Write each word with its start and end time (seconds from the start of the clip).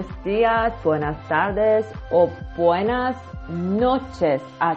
buenos 0.00 0.06
días 0.24 0.72
buenas 0.82 1.18
tardes 1.28 1.84
o 2.10 2.30
buenas 2.56 3.14
noches 3.50 4.40
a 4.58 4.74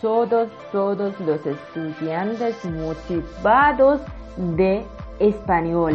todos 0.00 0.48
todos 0.72 1.14
los 1.20 1.46
estudiantes 1.46 2.64
motivados 2.64 4.00
de 4.36 4.84
español 5.20 5.94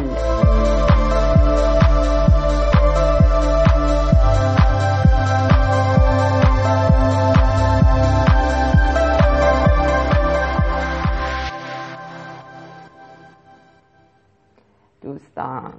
دوستان 15.02 15.74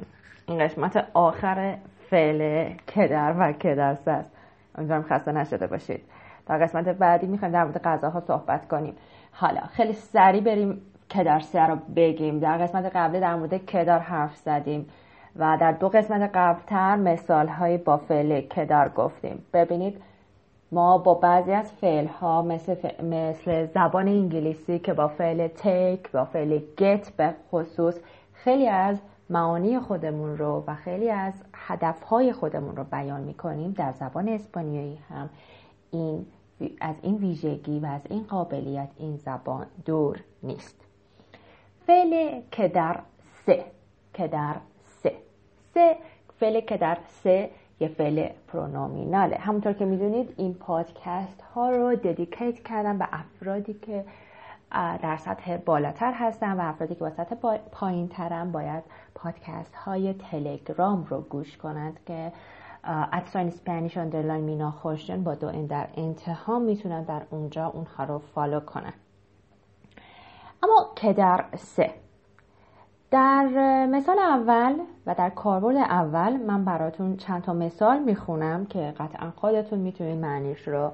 این 0.48 0.58
قسمت 0.58 1.08
آخر 1.14 1.78
فعل 2.11 2.69
کدر 2.95 3.35
و 3.39 3.51
کدرس 3.51 4.07
است. 4.07 4.31
امیدوارم 4.75 5.03
خسته 5.03 5.31
نشده 5.31 5.67
باشید. 5.67 6.01
در 6.47 6.57
قسمت 6.57 6.89
بعدی 6.89 7.27
می‌خوایم 7.27 7.53
در 7.53 7.63
مورد 7.63 7.81
غذاها 7.83 8.19
صحبت 8.19 8.67
کنیم. 8.67 8.95
حالا 9.31 9.61
خیلی 9.61 9.93
سریع 9.93 10.41
بریم 10.41 10.81
کدرسه 11.13 11.61
رو 11.61 11.75
بگیم. 11.95 12.39
در 12.39 12.57
قسمت 12.57 12.91
قبلی 12.95 13.19
در 13.19 13.35
مورد 13.35 13.57
کدار 13.57 13.99
حرف 13.99 14.35
زدیم 14.35 14.87
و 15.35 15.57
در 15.61 15.71
دو 15.71 15.89
قسمت 15.89 16.31
قبلتر 16.33 16.95
مثال 16.95 17.47
های 17.47 17.77
با 17.77 17.97
فعل 17.97 18.41
کدار 18.41 18.89
گفتیم. 18.89 19.45
ببینید 19.53 20.01
ما 20.71 20.97
با 20.97 21.13
بعضی 21.13 21.51
از 21.51 21.73
فعل 21.73 22.07
ها 22.07 22.41
مثل, 22.41 22.75
مثل 23.03 23.65
زبان 23.65 24.07
انگلیسی 24.07 24.79
که 24.79 24.93
با 24.93 25.07
فعل 25.07 25.47
take 25.47 26.11
با 26.13 26.25
فعل 26.25 26.59
get 26.59 27.11
به 27.17 27.33
خصوص 27.51 27.99
خیلی 28.33 28.67
از 28.67 29.01
معانی 29.31 29.79
خودمون 29.79 30.37
رو 30.37 30.63
و 30.67 30.75
خیلی 30.75 31.09
از 31.09 31.33
هدفهای 31.53 32.33
خودمون 32.33 32.75
رو 32.75 32.83
بیان 32.83 33.21
می‌کنیم 33.21 33.71
در 33.71 33.91
زبان 33.91 34.29
اسپانیایی 34.29 34.99
هم. 35.09 35.29
این 35.91 36.25
از 36.81 36.95
این 37.01 37.15
ویژگی 37.15 37.79
و 37.79 37.85
از 37.85 38.01
این 38.09 38.23
قابلیت 38.23 38.89
این 38.97 39.17
زبان 39.17 39.65
دور 39.85 40.19
نیست. 40.43 40.81
فعل 41.87 42.41
که 42.51 42.67
در 42.67 42.99
سه. 43.45 43.65
که 44.13 44.27
در 44.27 44.55
سه. 45.03 45.13
سه 45.73 45.97
فعل 46.39 46.61
که 46.61 46.77
در 46.77 46.97
سه 47.23 47.49
یه 47.79 47.87
فعل 47.87 48.29
پرونومیناله. 48.47 49.35
همونطور 49.35 49.73
که 49.73 49.85
می‌دونید 49.85 50.33
این 50.37 50.53
پادکست 50.53 51.41
ها 51.41 51.69
رو 51.69 51.95
ددیکیت 51.95 52.63
کردم 52.63 52.97
به 52.97 53.07
افرادی 53.11 53.73
که 53.73 54.05
در 54.73 55.17
سطح 55.17 55.57
بالاتر 55.57 56.13
هستن 56.13 56.59
و 56.59 56.69
افرادی 56.69 56.95
که 56.95 56.99
با 56.99 57.09
سطح 57.09 57.35
پایین 57.71 58.07
ترن 58.07 58.51
باید 58.51 58.83
پادکست 59.15 59.75
های 59.75 60.13
تلگرام 60.13 61.05
رو 61.09 61.21
گوش 61.21 61.57
کنند 61.57 61.99
که 62.05 62.31
at 62.83 63.05
sign 63.05 63.49
Spanish 63.49 63.97
underline 63.97 64.43
مینا 64.43 64.71
خوشیان 64.71 65.23
با 65.23 65.35
دو 65.35 65.47
n 65.47 65.65
در 65.65 65.87
انتها 65.97 66.59
می‌تونن 66.59 67.03
در 67.03 67.21
اونجا 67.29 67.67
اونها 67.67 68.03
رو 68.03 68.19
follow 68.19 68.59
کنن. 68.59 68.93
اما 70.63 70.89
quedarse. 70.95 71.91
در 73.11 73.45
مثال 73.85 74.19
اول 74.19 74.79
و 75.05 75.15
در 75.15 75.29
کاربرد 75.29 75.75
اول 75.75 76.37
من 76.37 76.65
براتون 76.65 77.17
چند 77.17 77.41
تا 77.41 77.53
مثال 77.53 77.99
می‌خونم 77.99 78.65
که 78.65 78.93
قطعا 78.99 79.31
خودتون 79.35 79.79
می‌تونید 79.79 80.19
معنیش 80.19 80.67
رو 80.67 80.91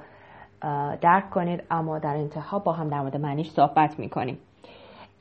درک 1.01 1.31
کنید 1.31 1.63
اما 1.71 1.99
در 1.99 2.17
انتها 2.17 2.59
با 2.59 2.73
هم 2.73 2.89
در 2.89 3.01
مورد 3.01 3.17
معنیش 3.17 3.51
صحبت 3.51 3.99
میکنیم 3.99 4.39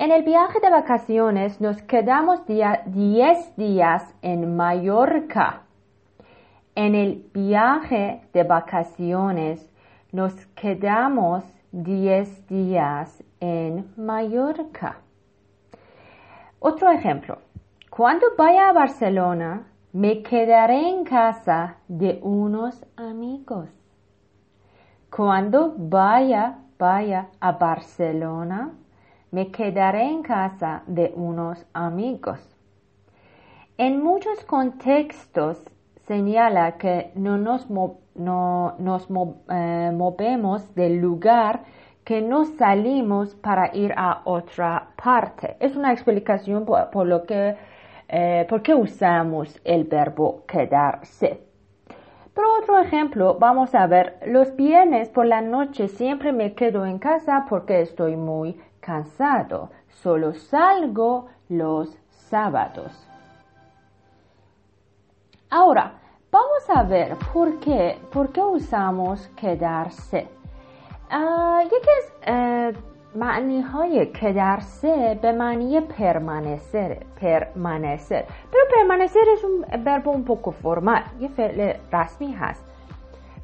En 0.02 0.12
el 0.12 0.24
viaje 0.24 0.60
de 0.60 0.72
vacaciones 0.72 1.62
nos 1.62 1.80
quedamos 1.84 2.40
10 2.48 3.56
días 3.56 4.02
en 4.24 4.56
Mallorca. 4.56 5.62
En 6.74 6.96
el 6.96 7.30
viaje 7.32 8.22
de 8.34 8.44
vacaciones 8.44 9.72
nos 10.12 10.34
quedamos 10.56 11.44
10 11.72 12.48
días 12.48 13.24
en 13.40 13.94
Mallorca. 13.96 14.98
Otro 16.60 16.90
ejemplo. 16.92 17.38
Cuando 17.92 18.26
vaya 18.36 18.70
a 18.70 18.74
Barcelona, 18.74 19.68
me 19.94 20.24
quedaré 20.24 20.90
en 20.90 21.04
casa 21.04 21.76
de 21.88 22.20
unos 22.24 22.86
amigos. 22.96 23.70
Cuando 25.17 25.73
vaya, 25.79 26.59
vaya 26.79 27.29
a 27.41 27.53
Barcelona, 27.53 28.75
me 29.31 29.51
quedaré 29.51 30.03
en 30.03 30.23
casa 30.23 30.83
de 30.87 31.11
unos 31.17 31.65
amigos. 31.73 32.39
En 33.79 34.03
muchos 34.03 34.45
contextos 34.45 35.57
señala 36.07 36.77
que 36.77 37.13
no 37.15 37.39
nos, 37.39 37.71
no, 37.71 38.75
nos 38.79 39.09
eh, 39.49 39.91
movemos 39.95 40.75
del 40.75 40.99
lugar 40.99 41.63
que 42.05 42.21
no 42.21 42.45
salimos 42.45 43.35
para 43.37 43.75
ir 43.75 43.95
a 43.97 44.21
otra 44.27 44.91
parte. 45.03 45.57
Es 45.61 45.77
una 45.77 45.95
explicación 45.95 46.67
por, 46.67 47.07
lo 47.07 47.25
que, 47.25 47.57
eh, 48.07 48.45
por 48.51 48.61
qué 48.61 48.75
usamos 48.75 49.59
el 49.65 49.85
verbo 49.85 50.45
quedarse. 50.47 51.46
Por 52.37 52.45
otro 52.45 52.79
ejemplo, 52.79 53.39
vamos 53.41 53.75
a 53.75 53.87
ver, 53.87 54.19
los 54.27 54.55
viernes 54.57 55.09
por 55.09 55.25
la 55.25 55.41
noche 55.41 55.89
siempre 55.89 56.35
me 56.35 56.53
quedo 56.53 56.85
en 56.85 56.99
casa 56.99 57.47
porque 57.49 57.81
estoy 57.81 58.15
muy 58.15 58.61
cansado. 58.79 59.71
Solo 59.89 60.35
salgo 60.35 61.29
los 61.49 61.97
sábados. 62.11 62.93
Ahora, 65.49 65.95
vamos 66.31 66.69
a 66.69 66.83
ver 66.83 67.17
por 67.33 67.59
qué, 67.59 67.99
por 68.13 68.31
qué 68.31 68.43
usamos 68.43 69.29
quedarse. 69.29 70.29
Ah, 71.09 71.63
eh, 72.27 72.75
معنی 73.17 73.61
های 73.61 74.07
کدرسه 74.07 75.19
به 75.23 75.33
معنی 75.33 75.81
پرمانسر 75.81 76.97
پرمانسر. 77.21 78.25
es 79.35 79.45
un 79.45 79.85
verbo 79.85 80.11
un 80.11 80.25
poco 80.25 80.51
formal 80.63 81.03
یه 81.21 81.29
فعل 81.29 81.73
رسمی 81.93 82.33
هست. 82.33 82.65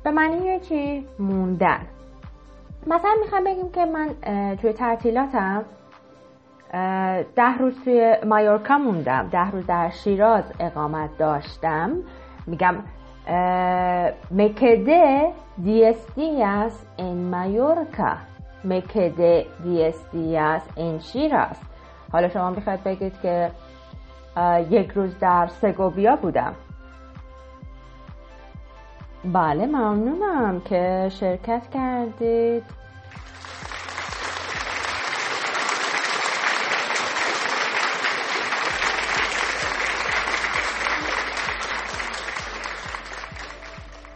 به 0.04 0.10
معنی 0.10 0.60
چی؟ 0.60 1.06
موندن. 1.18 1.80
مثلا 2.86 3.10
می‌خوام 3.22 3.44
بگیم 3.44 3.70
که 3.70 3.84
من 3.84 4.08
توی 4.56 4.72
تعطیلاتم 4.72 5.64
ده 7.36 7.58
روز 7.58 7.84
توی 7.84 8.16
مایورکا 8.26 8.78
موندم. 8.78 9.28
ده 9.32 9.50
روز 9.50 9.66
در 9.66 9.90
شیراز 9.90 10.44
اقامت 10.60 11.18
داشتم. 11.18 11.92
میگم 12.46 12.74
me 14.38 14.48
quedé 14.60 15.32
10 15.64 15.94
días 16.16 16.74
en 16.98 17.18
10 18.64 19.94
días 20.12 20.62
en 20.76 20.98
شیراز 21.00 21.56
حالا 22.12 22.28
شما 22.28 22.50
می‌خواید 22.50 22.84
بگید 22.84 23.20
که 23.22 23.50
یک 24.70 24.90
روز 24.90 25.18
در 25.18 25.46
سگوبیا 25.46 26.16
بودم. 26.16 26.54
بله 29.24 29.66
ممنونم 29.66 30.60
که 30.60 31.08
شرکت 31.20 31.62
کردید. 31.74 32.64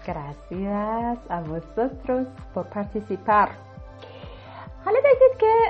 Gracias 0.07 1.19
a 1.37 1.39
vosotros 1.41 2.27
por 2.55 2.65
participar. 2.77 3.49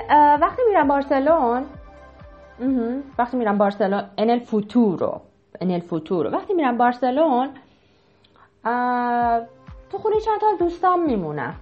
وقتی 0.09 0.61
میرم 0.67 0.87
بارسلون 0.87 1.65
وقتی 3.17 3.37
میرم 3.37 3.57
بارسلون 3.57 4.01
futuro 4.39 5.21
en 5.61 5.69
el 5.69 5.81
futuro 5.81 6.33
وقتی 6.33 6.53
میرم 6.53 6.77
بارسلون 6.77 7.49
تو 9.89 9.97
خونه 9.97 10.19
چند 10.25 10.39
تا 10.39 10.47
دوستان 10.59 10.99
میمونم 10.99 11.55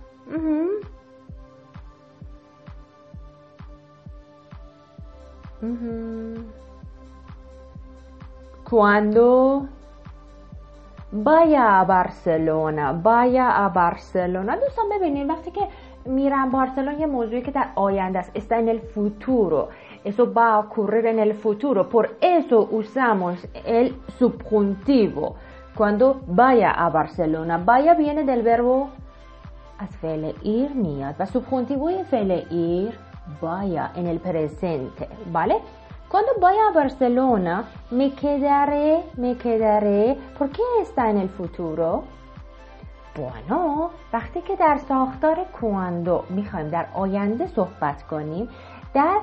a 11.56 11.86
Barcelona 11.86 12.94
vaya 12.94 13.48
a 13.66 13.70
Barcelona 13.70 14.56
دوستان 14.56 14.90
ببینید 14.92 15.30
وقتی 15.30 15.52
که 15.52 15.68
میرم 16.07 16.51
بارسلون 16.51 17.01
یه 17.01 17.07
موضوعی 17.07 17.43
که 17.43 17.51
در 17.51 17.67
آینده 17.75 18.19
است 18.19 18.31
está 18.39 18.53
en 18.53 18.69
el 18.69 18.81
futuro 18.95 19.69
eso 20.05 20.33
va 20.35 20.55
a 20.55 20.59
ocurrir 20.59 21.07
en 21.07 21.19
el 21.19 21.35
futuro 21.35 21.89
por 21.89 22.09
eso 22.21 22.69
usamos 22.73 23.37
el 23.67 23.95
subjuntivo 24.19 25.35
cuando 25.79 26.21
vaya 26.27 26.71
a 26.71 26.89
Barcelona 26.91 27.59
vaya 27.59 27.95
viene 27.95 28.23
del 28.25 28.43
verbo 28.43 28.89
از 29.79 29.97
فعل 30.03 30.33
ir 30.45 30.75
میاد 30.75 31.15
و 31.19 31.27
subjuntivo 31.27 32.05
فعل 32.11 32.43
ir 32.51 32.93
vaya 33.41 33.91
en 33.97 34.07
el 34.07 34.19
presente 34.19 35.09
¿vale? 35.33 35.57
Cuando 36.11 36.33
voy 36.41 36.57
a 36.57 36.73
Barcelona, 36.73 37.69
me 37.93 38.13
quedaré, 38.15 39.05
me 39.17 39.37
quedaré. 39.37 40.19
¿Por 40.37 40.51
qué 40.51 40.63
está 40.83 41.09
en 41.09 41.19
el 41.19 41.29
futuro? 41.29 42.03
Bueno, 43.16 43.92
وقتی 44.14 44.42
که 44.42 44.56
در 44.56 44.78
ساختار 44.88 45.38
کواندو 45.62 46.24
می‌خوایم 46.30 46.68
در 46.68 46.86
آینده 46.94 47.48
صحبت 47.48 48.04
کنیم 48.04 48.50
در 48.94 49.18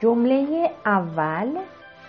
جمله 0.00 0.70
اول 0.86 1.58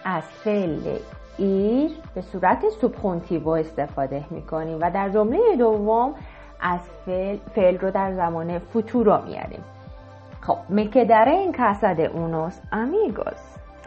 از 0.06 0.24
فعل 0.24 0.98
ایر 1.38 1.92
به 2.16 2.22
صورت 2.22 2.70
سوبخونتیو 2.70 3.50
استفاده 3.50 4.26
می‌کنیم 4.30 4.78
و 4.82 4.92
در 4.92 5.10
جمله 5.10 5.56
دوم 5.56 6.16
از 6.62 6.80
فعل, 7.06 7.38
فعل 7.56 7.78
رو 7.78 7.92
در 7.92 8.14
زمان 8.14 8.60
فوتورو 8.60 9.26
میاریم 9.26 9.64
خب 10.42 10.58
مکدره 10.70 11.32
این 11.32 11.52
کاسا 11.54 11.94
de 11.94 12.08
unos 12.08 12.54
amigos 12.72 13.40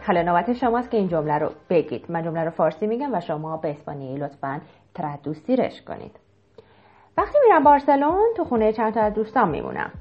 حالا 0.07 0.21
نوبت 0.21 0.53
شماست 0.53 0.91
که 0.91 0.97
این 0.97 1.07
جمله 1.07 1.37
رو 1.37 1.49
بگید. 1.69 2.05
من 2.11 2.23
جمله 2.23 2.43
رو 2.43 2.49
فارسی 2.49 2.87
میگم 2.87 3.13
و 3.13 3.19
شما 3.19 3.57
به 3.57 3.71
اسپانیایی 3.71 4.17
لطفا 4.17 4.61
تردوسیرش 4.93 5.81
کنید. 5.81 6.26
وقتی 7.17 7.37
میرم 7.45 7.63
بارسلون 7.63 8.33
تو 8.37 8.43
خونه 8.43 8.73
چند 8.73 8.93
تا 8.93 9.01
از 9.01 9.13
دوستان 9.13 9.49
میمونم. 9.49 9.91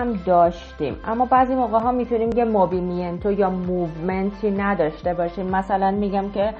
هم 0.00 0.12
داشتیم. 0.12 0.94
اما 1.06 1.24
بعضی 1.26 1.54
موقع 1.54 1.78
ها 1.78 1.92
می‌تونیم 1.92 2.32
که 2.32 2.44
موبیمینتو 2.44 3.32
یا 3.32 3.50
موومنتی 3.50 4.50
نداشته 4.50 5.14
باشیم. 5.14 5.46
مثلا 5.46 5.90
میگم 5.90 6.30
که 6.30 6.54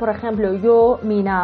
por 0.00 0.08
ejemplo 0.16 0.48
yo 0.66 0.78
mina 1.10 1.38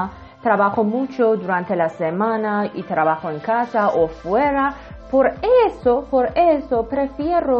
trabajo 0.48 0.80
mucho 0.96 1.24
durante 1.44 1.72
la 1.82 1.88
semana 2.02 2.52
y 2.80 2.82
trabajo 2.94 3.26
en 3.34 3.40
casa 3.50 3.82
o 4.00 4.02
fuera. 4.20 4.66
Por 5.12 5.26
eso 5.66 5.92
por 6.14 6.26
eso 6.54 6.76
prefiero 6.94 7.58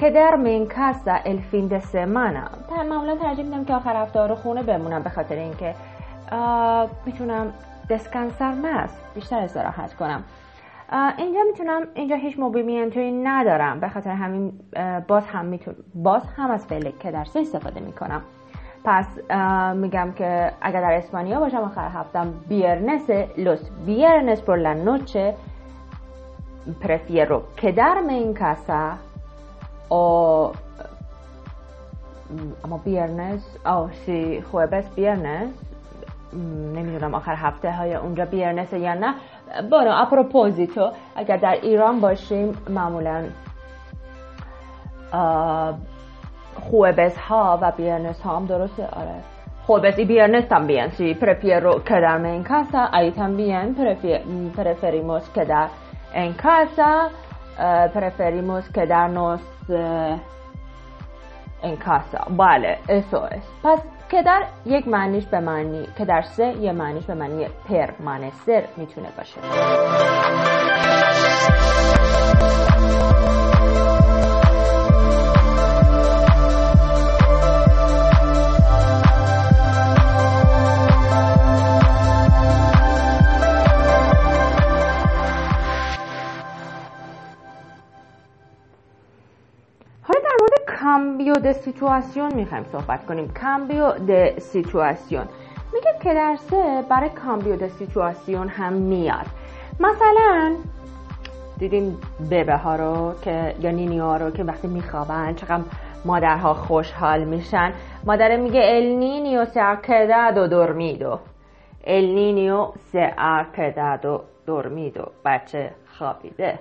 quedarme 0.00 0.50
en 0.60 0.66
casa 0.66 1.14
el 1.32 1.40
fin 1.50 1.68
de 1.68 1.80
semana. 1.80 2.42
معمولا 2.88 3.16
ترجیح 3.16 3.44
میدم 3.44 3.64
که 3.64 3.74
آخر 3.74 3.96
هفته 4.02 4.26
رو 4.26 4.34
خونه 4.34 4.62
بمونم 4.62 5.02
به 5.02 5.10
خاطر 5.10 5.34
اینکه 5.34 5.74
می‌تونم 7.06 7.52
دسکانسر 7.90 8.52
مس 8.54 8.90
بیشتر 9.14 9.38
استراحت 9.38 9.94
کنم. 9.94 10.24
اینجا 10.92 11.40
می‌تونم 11.50 11.82
اینجا 11.94 12.16
هیچ 12.16 12.38
موبیمینتوی 12.38 13.10
ندارم. 13.10 13.80
به 13.80 13.88
خاطر 13.88 14.10
همین 14.10 14.52
باز 15.08 15.26
هم 15.26 15.44
میتون 15.44 15.74
باز 15.94 16.22
هم 16.36 16.50
از 16.50 16.66
فعل 16.66 16.90
که 17.00 17.10
در 17.10 17.24
سه 17.24 17.40
استفاده 17.40 17.80
می‌کنم. 17.80 18.22
پس 18.84 19.06
میگم 19.74 20.12
که 20.12 20.52
اگر 20.60 20.80
در 20.80 20.92
اسپانیا 20.92 21.40
باشم 21.40 21.56
آخر 21.56 21.88
هفتم 21.88 22.34
بیرنس 22.48 23.10
لوس 23.36 23.70
بیرنس 23.86 24.40
پر 24.42 24.56
la 24.56 24.74
noche 24.88 25.34
prefiero 26.84 27.36
quedarme 27.60 28.14
en 28.24 28.34
casa 28.34 28.82
o 29.90 30.02
اما 32.64 32.78
بیرنس 32.84 33.42
او 33.66 33.88
سی 34.06 34.44
jueves 34.52 34.94
بیرنس. 34.96 35.54
نمی‌دونم 36.74 37.14
آخر 37.14 37.34
هفته 37.34 37.72
های 37.72 37.94
اونجا 37.94 38.24
بیرنس 38.24 38.72
یا 38.72 38.94
نه. 38.94 39.14
بانو 39.70 39.90
اپروپوزیتو 39.94 40.92
اگر 41.16 41.36
در 41.36 41.58
ایران 41.62 42.00
باشیم 42.00 42.56
معمولا 42.68 43.24
خوبس 46.70 47.16
ها 47.18 47.58
و 47.62 47.72
بیرنس 47.76 48.20
ها 48.20 48.36
هم 48.36 48.46
درسته 48.46 48.82
آره 48.82 49.14
خوبس 49.66 49.98
ای 49.98 50.04
بیرنس 50.04 50.52
هم 50.52 50.66
بیان 50.66 50.90
سی 50.90 51.14
پرفیر 51.14 51.60
رو 51.60 51.80
که 51.80 51.94
در 51.94 52.18
من 52.18 52.44
کاسا 52.44 52.88
ایت 52.98 53.18
هم 53.18 53.36
بیان 53.36 53.74
پرفیریموس 54.56 55.32
که 55.34 55.44
در 55.44 55.68
این 56.14 56.34
کاسا 56.34 57.08
پرفیریموس 57.94 58.72
که 58.72 58.86
در 58.86 59.08
نوست 59.08 59.72
کاسا 61.84 62.24
بله 62.38 62.78
اسو 62.88 63.20
پس 63.64 63.78
که 64.10 64.22
در 64.22 64.44
یک 64.66 64.88
معنیش 64.88 65.24
به 65.26 65.40
معنی 65.40 65.88
که 65.98 66.04
در 66.04 66.22
سه 66.22 66.56
یه 66.60 66.72
معنیش 66.72 67.04
به 67.04 67.14
معنی 67.14 67.46
پرمانستر 67.68 68.62
می‌تونه 68.76 69.08
باشه. 69.16 69.40
situación 91.68 92.34
می‌خوایم 92.34 92.64
صحبت 92.64 93.06
کنیم. 93.06 93.32
cambio 93.42 93.90
de 93.92 94.38
situación. 94.38 95.26
میگه 95.74 95.92
quedarse 96.02 96.84
برای 96.88 97.08
cambio 97.08 97.56
de 97.56 97.68
situación 97.68 98.48
هم 98.48 98.72
میاد. 98.72 99.26
مثلا 99.80 100.56
دیدیم 101.58 101.98
bebé 102.30 102.56
ها 102.56 102.76
رو 102.76 103.14
که 103.22 103.54
یا 103.60 103.70
نینی 103.70 103.98
ها 103.98 104.16
رو 104.16 104.30
که 104.30 104.44
وقتی 104.44 104.68
میخوابن 104.68 105.34
چقدر 105.34 105.62
مادرها 106.04 106.54
خوشحال 106.54 107.24
میشن. 107.24 107.72
مادر 108.04 108.36
میگه 108.36 108.60
el 108.64 108.84
niño 108.84 109.44
se 109.44 109.60
ha 109.60 109.80
quedado 109.80 110.48
dormido 110.48 111.20
el 111.96 112.06
niño 112.14 112.58
se 112.92 113.02
ha 113.22 113.46
quedado 113.56 114.12
dormido 114.46 115.10
بچه 115.24 115.70
خوابیده. 115.98 116.58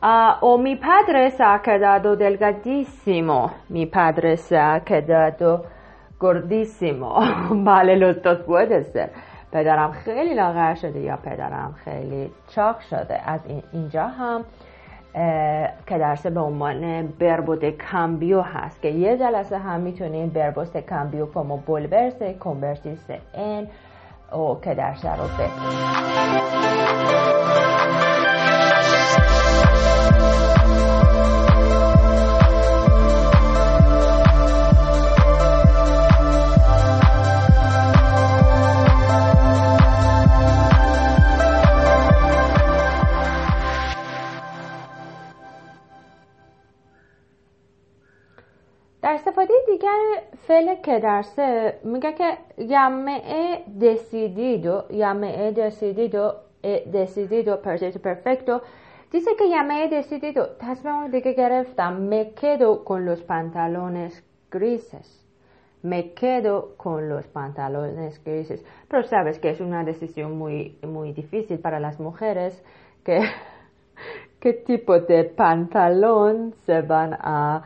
O 0.00 0.58
mi 0.58 0.76
padre 0.76 1.30
se 1.30 1.42
ha 1.42 1.60
quedado 1.60 2.16
delgadísimo. 2.16 3.52
Mi 3.68 3.86
padre 3.86 4.36
se 4.36 4.58
ha 4.58 4.80
quedado 4.80 5.64
gordísimo. 6.18 7.18
los 7.96 8.22
dos 8.22 8.38
puede 8.40 8.84
ser. 8.84 9.10
پدرم 9.52 9.92
خیلی 9.92 10.34
لاغر 10.34 10.74
شده 10.74 11.00
یا 11.00 11.16
پدرم 11.16 11.74
خیلی 11.84 12.30
چاق 12.48 12.80
شده 12.80 13.30
از 13.30 13.40
این 13.46 13.62
اینجا 13.72 14.06
هم 14.06 14.44
که 15.86 15.98
درسه 15.98 16.30
به 16.30 16.40
عنوان 16.40 17.06
بربود 17.06 17.70
کامبیو 17.70 18.40
هست 18.40 18.82
که 18.82 18.88
یه 18.88 19.16
جلسه 19.16 19.58
هم 19.58 19.80
می‌تونیم 19.80 20.28
بربوست 20.28 20.76
کامبیو 20.76 21.26
como 21.26 21.58
volverse 21.68 22.44
convertirse 22.44 23.20
en 23.34 23.66
o 24.32 24.60
که 24.64 24.74
درسه 24.74 25.16
رو 25.16 25.26
در 25.38 25.48
فعل 51.05 51.05
که 51.05 51.05
در 51.05 51.21
سه 51.21 51.79
میگه 51.83 52.11
که 52.11 52.37
یمعه 52.57 53.63
دسیدیدو 53.81 54.81
یمعه 54.91 55.51
دسیدیدو 55.51 56.31
دسیدیدو 56.93 57.55
پرفکتو 57.55 57.99
پرفکتو 57.99 58.59
دیسه 59.11 59.31
که 59.39 59.45
یمعه 59.45 59.87
دسیدیدو 59.87 60.45
تصمیم 60.59 61.07
دیگه 61.07 61.33
گرفتم 61.33 62.13
مکدو 62.13 62.83
con 62.85 63.05
los 63.05 63.21
pantalones 63.21 64.13
grises 64.51 65.07
me 65.83 66.13
quedo 66.21 66.55
con 66.77 67.09
los 67.09 67.25
pantalones 67.27 68.13
grises 68.25 68.59
pero 68.89 69.03
sabes 69.03 69.39
que 69.39 69.49
es 69.49 69.61
una 69.61 69.83
decisión 69.83 70.37
muy 70.37 70.75
muy 70.83 71.11
difícil 71.11 71.57
para 71.59 71.79
las 71.79 71.99
mujeres 71.99 72.63
que 73.05 73.17
qué 74.41 74.53
tipo 74.53 74.99
de 74.99 75.23
pantalón 75.23 76.53
se 76.65 76.81
van 76.81 77.11
a 77.13 77.61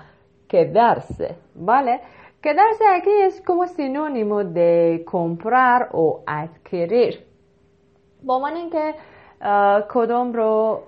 quedarse, 0.48 1.36
¿vale? 1.56 2.02
Quedarse 2.43 2.85
aquí 2.89 3.11
es 3.11 3.43
como 3.43 3.67
sinónimo 3.67 4.45
de 4.45 5.05
comprar 5.05 5.91
o 5.93 6.23
adquirir. 6.27 7.19
با 8.23 8.39
من 8.39 8.57
اینکه 8.57 8.95
کدوم 9.89 10.33
رو 10.33 10.81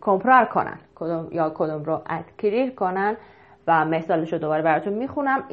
کمپرار 0.00 0.44
کنن 0.44 0.78
کدوم 0.94 1.28
یا 1.32 1.50
کدوم 1.50 1.84
رو 1.84 2.02
ادکریر 2.06 2.70
کنن 2.70 3.16
و 3.66 3.84
مثالش 3.84 4.32
رو 4.32 4.38
دوباره 4.38 4.62
براتون 4.62 4.92
می‌خونم 4.92 5.44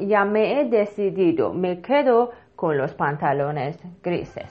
decidido 0.70 1.52
me 1.52 1.82
quedo 1.82 2.30
con 2.56 2.76
los 2.76 2.94
pantalones 2.94 3.76
grises 4.04 4.50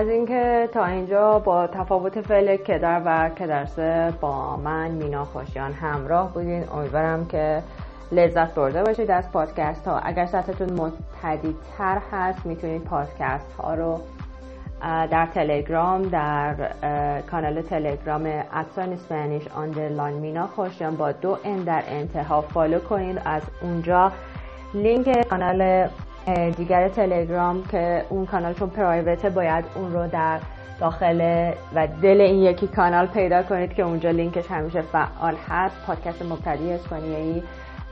از 0.00 0.08
اینکه 0.08 0.68
تا 0.72 0.84
اینجا 0.84 1.38
با 1.38 1.66
تفاوت 1.66 2.20
فعل 2.20 2.56
quedar 2.56 3.02
و 3.04 3.28
quedarse 3.28 4.12
با 4.20 4.56
من 4.56 4.90
مینا 4.90 5.24
خوشیان 5.24 5.72
همراه 5.72 6.32
بودین. 6.34 6.64
امیدوارم 6.68 7.26
که 7.26 7.62
لذت 8.12 8.54
برده 8.54 8.82
باشید 8.82 9.10
از 9.10 9.32
پادکست 9.32 9.88
ها. 9.88 9.98
اگر 9.98 10.26
سطحتون 10.26 10.72
مبتدی‌تر 10.72 11.98
هست 12.12 12.46
می‌تونید 12.46 12.84
پادکست 12.84 13.52
ها 13.52 13.74
رو 13.74 14.00
در 15.10 15.26
تلگرام 15.34 16.02
در 16.02 16.54
کانال 17.30 17.62
تلگرام 17.62 18.26
at 18.54 18.67
sign 18.67 18.92
Spanish 18.92 19.48
underline 19.48 20.16
مینا 20.16 20.46
خوشیان 20.46 20.96
با 20.96 21.12
دو 21.12 21.38
n 21.44 21.56
در 21.56 21.82
انتها 21.88 22.40
follow 22.40 22.78
کنید. 22.78 23.22
از 23.24 23.42
اونجا 23.62 24.12
لینک 24.74 25.28
کانال 25.28 25.88
دیگر 26.56 26.88
تلگرام 26.88 27.64
که 27.64 28.04
اون 28.08 28.26
کانال 28.26 28.54
چون 28.54 28.70
پرایوته 28.70 29.30
باید 29.30 29.64
اون 29.74 29.92
رو 29.92 30.06
در 30.06 30.40
داخل 30.80 31.50
و 31.74 31.88
دل 32.02 32.20
این 32.20 32.42
یکی 32.42 32.66
کانال 32.66 33.06
پیدا 33.06 33.42
کنید 33.42 33.74
که 33.74 33.82
اونجا 33.82 34.10
لینکش 34.10 34.50
همیشه 34.50 34.80
فعال 34.80 35.34
هست. 35.48 35.76
پادکست 35.86 36.22
مبتدی 36.22 36.72
اسپانیایی 36.72 37.42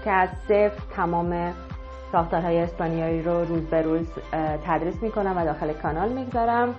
که 0.05 0.11
از 0.11 0.29
صفر 0.49 0.83
تمام 0.97 1.53
ساختارهای 2.13 2.59
اسپانیایی 2.59 3.23
رو 3.23 3.45
روز 3.45 3.63
به 3.63 3.83
روز 3.83 4.07
تدریس 4.67 5.03
می‌کنم 5.03 5.37
و 5.37 5.45
داخل 5.45 5.73
کانال 5.73 6.09
می‌گذارم. 6.09 6.75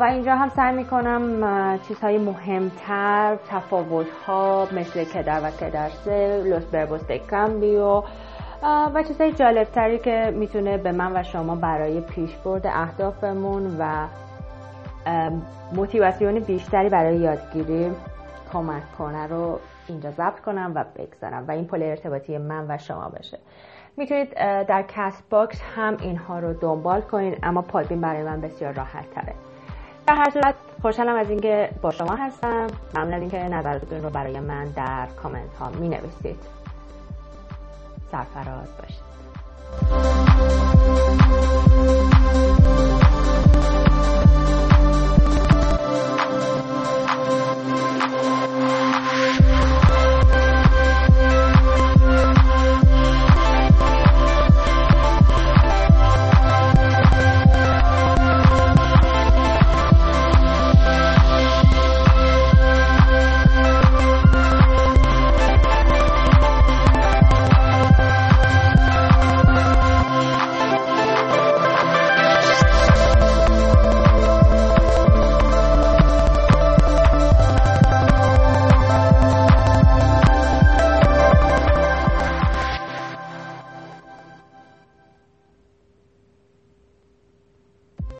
و 0.00 0.08
اینجا 0.10 0.34
هم 0.34 0.48
سعی 0.48 0.76
می‌کنم 0.76 1.78
چیزهای 1.88 2.18
مهمتر 2.18 3.36
تفاوت 3.50 4.06
ها 4.26 4.68
مثل 4.72 5.04
کدر 5.04 5.40
و 5.44 5.50
کدرسه 5.50 6.42
لوس 6.44 6.64
بربوس 6.64 7.00
cambio 7.30 8.02
و 8.62 9.02
چیزهای 9.08 9.32
جالبتری 9.32 9.98
که 9.98 10.34
می‌تونه 10.36 10.78
به 10.78 10.92
من 10.92 11.16
و 11.16 11.22
شما 11.22 11.54
برای 11.54 12.00
پیشبرد 12.00 12.66
اهدافمون 12.66 13.76
و 13.78 14.06
motivación 15.72 16.38
بیشتری 16.40 16.88
برای 16.88 17.16
یادگیری 17.16 17.90
کمک 18.52 18.82
کنه 18.98 19.26
رو 19.26 19.60
اینجا 19.88 20.10
ضبط 20.10 20.40
کنم 20.40 20.72
و 20.74 20.84
بگذارم 20.96 21.44
و 21.48 21.50
این 21.50 21.64
پل 21.64 21.82
ارتباطی 21.82 22.38
من 22.38 22.66
و 22.68 22.78
شما 22.78 23.08
بشه 23.08 23.38
می‌تونید 23.96 24.34
در 24.64 24.84
Castbox 24.88 25.60
هم 25.76 25.96
اینها 26.00 26.38
رو 26.38 26.52
دنبال 26.52 27.00
کنید 27.00 27.38
اما 27.42 27.62
Podbean 27.62 28.00
برای 28.00 28.22
من 28.22 28.40
بسیار 28.40 28.72
راحت 28.72 29.10
تره 29.10 29.34
در 30.06 30.14
هر 30.14 30.30
صورت 30.30 30.54
خوشحالم 30.82 31.16
از 31.16 31.30
اینکه 31.30 31.70
با 31.82 31.90
شما 31.90 32.14
هستم. 32.14 32.66
ممنون 32.94 33.14
از 33.14 33.20
اینکه 33.20 33.38
نظراتتون 33.38 34.02
رو 34.02 34.10
برای 34.10 34.40
من 34.40 34.64
در 34.64 35.06
کامنت 35.22 35.54
ها 35.60 35.70
می 35.70 35.88
نویسید 35.88 36.59
سرفراز 38.10 38.68
باشید. 38.78 39.04